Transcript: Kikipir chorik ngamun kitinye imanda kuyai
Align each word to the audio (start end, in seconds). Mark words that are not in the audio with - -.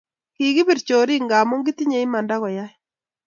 Kikipir 0.35 0.79
chorik 0.87 1.21
ngamun 1.25 1.61
kitinye 1.65 1.97
imanda 2.07 2.35
kuyai 2.41 2.73